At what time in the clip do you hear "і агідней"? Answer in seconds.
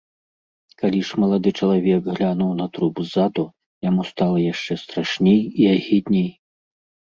5.45-6.29